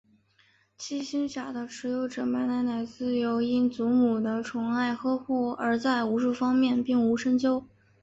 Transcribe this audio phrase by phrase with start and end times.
[0.79, 7.67] 七星甲的持有者马奶奶自幼因祖母的宠爱呵护而在武术方面并无深究。